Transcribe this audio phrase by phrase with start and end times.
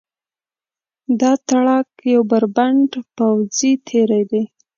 [1.19, 4.43] دغه تاړاک یو بربنډ پوځي تېری دی.